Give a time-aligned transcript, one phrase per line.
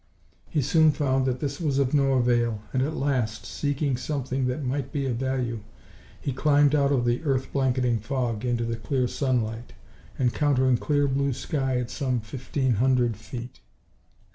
[0.49, 4.63] He soon found that this was of no avail and at last, seeking something that
[4.63, 5.59] might be of value,
[6.19, 9.73] he climbed out of the earth blanketing fog into the clear sunlight,
[10.19, 13.59] encountering clear blue sky at some fifteen hundred feet.